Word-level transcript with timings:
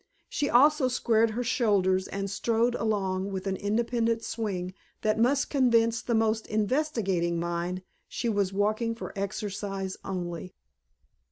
She 0.27 0.49
also 0.49 0.87
squared 0.87 1.29
her 1.29 1.43
shoulders 1.43 2.07
and 2.07 2.27
strode 2.27 2.73
along 2.73 3.31
with 3.31 3.45
an 3.45 3.55
independent 3.55 4.23
swing 4.23 4.73
that 5.03 5.19
must 5.19 5.51
convince 5.51 6.01
the 6.01 6.15
most 6.15 6.47
investigating 6.47 7.39
mind 7.39 7.83
she 8.07 8.27
was 8.27 8.51
walking 8.51 8.95
for 8.95 9.13
exercise 9.15 9.97
only. 10.03 10.55